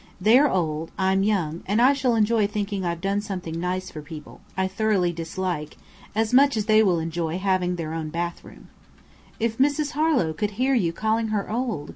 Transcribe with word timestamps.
They 0.19 0.39
are 0.39 0.49
old; 0.49 0.89
I'm 0.97 1.21
young, 1.21 1.61
and 1.67 1.79
I 1.79 1.93
shall 1.93 2.15
enjoy 2.15 2.47
thinking 2.47 2.83
I've 2.83 3.01
done 3.01 3.21
something 3.21 3.59
nice 3.59 3.91
for 3.91 4.01
people 4.01 4.41
I 4.57 4.67
thoroughly 4.67 5.11
dislike, 5.13 5.77
as 6.15 6.33
much 6.33 6.57
as 6.57 6.65
they 6.65 6.81
will 6.81 6.97
enjoy 6.97 7.37
having 7.37 7.75
their 7.75 7.93
own 7.93 8.09
bathroom." 8.09 8.69
"If 9.39 9.59
Mrs. 9.59 9.91
Harlow 9.91 10.33
could 10.33 10.57
hear 10.57 10.73
you 10.73 10.91
calling 10.91 11.27
her 11.27 11.51
old!" 11.51 11.89